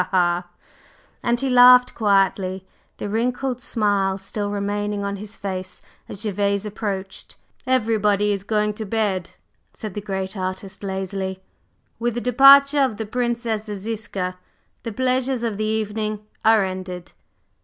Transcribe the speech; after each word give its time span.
ha!" 0.09 0.47
And 1.21 1.39
he 1.39 1.47
laughed 1.47 1.93
quietly, 1.93 2.65
the 2.97 3.07
wrinkled 3.07 3.61
smile 3.61 4.17
still 4.17 4.49
remaining 4.49 5.03
on 5.05 5.17
his 5.17 5.37
face 5.37 5.79
as 6.09 6.23
Gervase 6.23 6.65
approached. 6.65 7.35
"Everybody 7.67 8.31
is 8.31 8.41
going 8.43 8.73
to 8.73 8.85
bed," 8.87 9.29
said 9.73 9.93
the 9.93 10.01
great 10.01 10.35
artist 10.35 10.81
lazily. 10.83 11.43
"With 11.99 12.15
the 12.15 12.21
departure 12.21 12.81
of 12.81 12.97
the 12.97 13.05
Princess 13.05 13.65
Ziska, 13.65 14.39
the 14.81 14.91
pleasures 14.91 15.43
of 15.43 15.57
the 15.57 15.65
evening 15.65 16.25
are 16.43 16.65
ended." 16.65 17.11